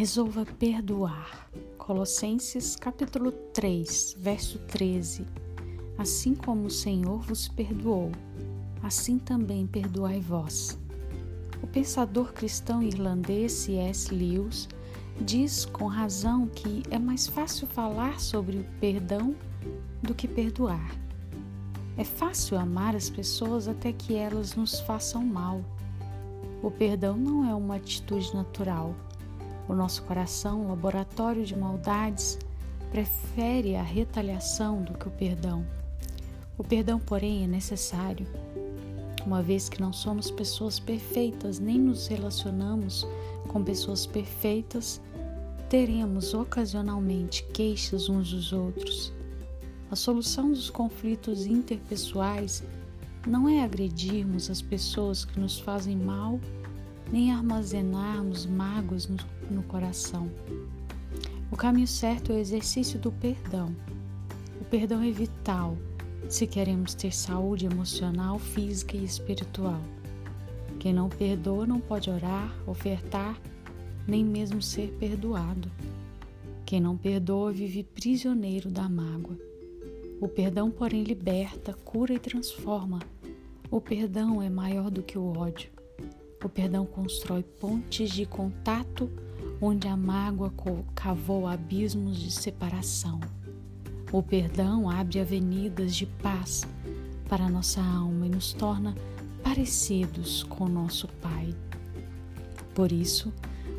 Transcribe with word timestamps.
Resolva 0.00 0.46
perdoar. 0.58 1.50
Colossenses 1.76 2.74
capítulo 2.74 3.32
3, 3.52 4.16
verso 4.18 4.58
13. 4.60 5.26
Assim 5.98 6.34
como 6.34 6.68
o 6.68 6.70
Senhor 6.70 7.20
vos 7.20 7.48
perdoou, 7.48 8.10
assim 8.82 9.18
também 9.18 9.66
perdoai 9.66 10.18
vós. 10.18 10.78
O 11.62 11.66
pensador 11.66 12.32
cristão 12.32 12.82
irlandês 12.82 13.52
C.S. 13.52 14.14
Lewis 14.14 14.70
diz 15.20 15.66
com 15.66 15.84
razão 15.84 16.46
que 16.46 16.82
é 16.90 16.98
mais 16.98 17.26
fácil 17.26 17.66
falar 17.66 18.18
sobre 18.20 18.56
o 18.56 18.64
perdão 18.80 19.36
do 20.02 20.14
que 20.14 20.26
perdoar. 20.26 20.96
É 21.98 22.04
fácil 22.04 22.58
amar 22.58 22.96
as 22.96 23.10
pessoas 23.10 23.68
até 23.68 23.92
que 23.92 24.14
elas 24.14 24.54
nos 24.54 24.80
façam 24.80 25.22
mal. 25.22 25.60
O 26.62 26.70
perdão 26.70 27.18
não 27.18 27.44
é 27.46 27.54
uma 27.54 27.76
atitude 27.76 28.34
natural 28.34 28.96
o 29.70 29.74
nosso 29.74 30.02
coração, 30.02 30.66
laboratório 30.66 31.44
de 31.44 31.56
maldades, 31.56 32.36
prefere 32.90 33.76
a 33.76 33.82
retaliação 33.82 34.82
do 34.82 34.94
que 34.94 35.06
o 35.06 35.10
perdão. 35.12 35.64
O 36.58 36.64
perdão, 36.64 36.98
porém, 36.98 37.44
é 37.44 37.46
necessário. 37.46 38.26
Uma 39.24 39.40
vez 39.40 39.68
que 39.68 39.80
não 39.80 39.92
somos 39.92 40.28
pessoas 40.28 40.80
perfeitas, 40.80 41.60
nem 41.60 41.78
nos 41.78 42.08
relacionamos 42.08 43.06
com 43.46 43.62
pessoas 43.62 44.06
perfeitas, 44.06 45.00
teremos 45.68 46.34
ocasionalmente 46.34 47.44
queixas 47.52 48.08
uns 48.08 48.32
dos 48.32 48.52
outros. 48.52 49.12
A 49.88 49.94
solução 49.94 50.50
dos 50.50 50.68
conflitos 50.68 51.46
interpessoais 51.46 52.64
não 53.24 53.48
é 53.48 53.62
agredirmos 53.62 54.50
as 54.50 54.60
pessoas 54.60 55.24
que 55.24 55.38
nos 55.38 55.60
fazem 55.60 55.96
mal 55.96 56.40
nem 57.12 57.32
armazenarmos 57.32 58.46
mágoas 58.46 59.08
no, 59.08 59.16
no 59.50 59.62
coração. 59.64 60.30
O 61.50 61.56
caminho 61.56 61.86
certo 61.86 62.32
é 62.32 62.36
o 62.36 62.38
exercício 62.38 62.98
do 62.98 63.10
perdão. 63.10 63.74
O 64.60 64.64
perdão 64.64 65.02
é 65.02 65.10
vital 65.10 65.76
se 66.28 66.46
queremos 66.46 66.94
ter 66.94 67.12
saúde 67.12 67.66
emocional, 67.66 68.38
física 68.38 68.96
e 68.96 69.04
espiritual. 69.04 69.80
Quem 70.78 70.92
não 70.92 71.08
perdoa 71.08 71.66
não 71.66 71.80
pode 71.80 72.08
orar, 72.08 72.54
ofertar, 72.66 73.38
nem 74.06 74.24
mesmo 74.24 74.62
ser 74.62 74.92
perdoado. 74.98 75.70
Quem 76.64 76.80
não 76.80 76.96
perdoa 76.96 77.50
vive 77.50 77.82
prisioneiro 77.82 78.70
da 78.70 78.88
mágoa. 78.88 79.36
O 80.20 80.28
perdão, 80.28 80.70
porém, 80.70 81.02
liberta, 81.02 81.72
cura 81.72 82.14
e 82.14 82.18
transforma. 82.18 83.00
O 83.70 83.80
perdão 83.80 84.40
é 84.40 84.48
maior 84.48 84.90
do 84.90 85.02
que 85.02 85.18
o 85.18 85.36
ódio. 85.36 85.79
O 86.42 86.48
perdão 86.48 86.86
constrói 86.86 87.42
pontes 87.42 88.10
de 88.10 88.24
contato 88.24 89.10
onde 89.60 89.86
a 89.86 89.96
mágoa 89.96 90.50
cavou 90.94 91.46
abismos 91.46 92.16
de 92.16 92.30
separação. 92.30 93.20
O 94.10 94.22
perdão 94.22 94.88
abre 94.88 95.20
avenidas 95.20 95.94
de 95.94 96.06
paz 96.06 96.66
para 97.28 97.48
nossa 97.50 97.82
alma 97.82 98.26
e 98.26 98.30
nos 98.30 98.54
torna 98.54 98.94
parecidos 99.42 100.42
com 100.44 100.66
nosso 100.66 101.06
Pai. 101.20 101.54
Por 102.74 102.90
isso, 102.90 103.30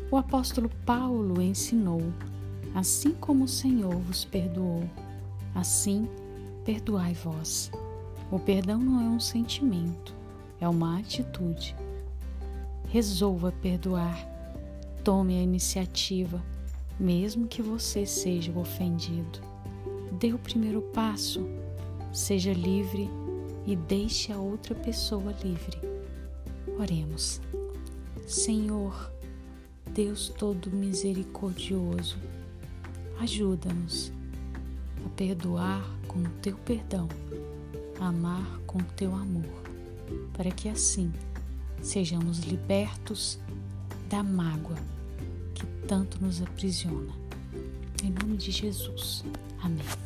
o 0.08 0.16
apóstolo 0.16 0.70
Paulo 0.86 1.42
ensinou: 1.42 2.12
assim 2.76 3.10
como 3.10 3.44
o 3.44 3.48
Senhor 3.48 3.96
vos 3.96 4.24
perdoou, 4.24 4.88
assim 5.52 6.08
perdoai 6.64 7.12
vós. 7.12 7.72
O 8.30 8.38
perdão 8.38 8.78
não 8.78 9.00
é 9.00 9.08
um 9.08 9.20
sentimento, 9.20 10.14
é 10.60 10.68
uma 10.68 11.00
atitude 11.00 11.74
resolva 12.92 13.50
perdoar. 13.50 14.28
Tome 15.02 15.38
a 15.38 15.42
iniciativa, 15.42 16.44
mesmo 17.00 17.48
que 17.48 17.62
você 17.62 18.04
seja 18.04 18.52
o 18.52 18.58
ofendido. 18.58 19.40
Dê 20.20 20.34
o 20.34 20.38
primeiro 20.38 20.82
passo, 20.82 21.48
seja 22.12 22.52
livre 22.52 23.08
e 23.66 23.74
deixe 23.74 24.30
a 24.30 24.36
outra 24.36 24.74
pessoa 24.74 25.34
livre. 25.42 25.78
Oremos. 26.78 27.40
Senhor, 28.26 29.10
Deus 29.94 30.28
todo 30.28 30.70
misericordioso, 30.70 32.18
ajuda-nos 33.18 34.12
a 35.02 35.08
perdoar 35.16 35.82
com 36.06 36.18
o 36.18 36.28
teu 36.42 36.58
perdão, 36.58 37.08
a 37.98 38.08
amar 38.08 38.60
com 38.66 38.80
o 38.80 38.84
teu 38.94 39.14
amor, 39.14 39.62
para 40.34 40.50
que 40.50 40.68
assim 40.68 41.10
sejamos 41.82 42.40
libertos 42.40 43.38
da 44.08 44.22
mágoa 44.22 44.76
que 45.54 45.66
tanto 45.86 46.18
nos 46.20 46.40
aprisiona. 46.40 47.12
Em 48.02 48.10
nome 48.10 48.36
de 48.36 48.50
Jesus. 48.50 49.24
Amém. 49.62 50.01